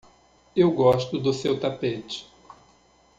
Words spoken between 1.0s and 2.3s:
do seu tapete.